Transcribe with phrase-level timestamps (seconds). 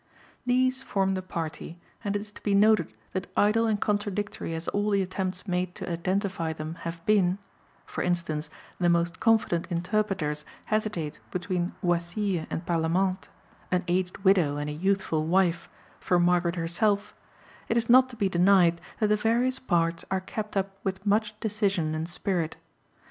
[0.47, 4.67] These form the party, and it is to be noted that idle and contradictory as
[4.69, 7.37] all the attempts made to identify them have been
[7.85, 13.27] (for instance, the most confident interpreters hesitate between Oisille and Parlamente,
[13.69, 15.69] an aged widow and a youthful wife,
[15.99, 17.13] for Margaret herself),
[17.69, 21.39] it is not to be denied that the various parts are kept up with much
[21.41, 22.55] decision and spirit.